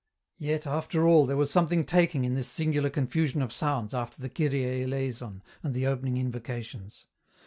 [0.39, 4.29] Yet, after all, there was something taking in this singular confusion of sounds after the"
[4.29, 7.05] Kyrie eleison" and the open ing invocations.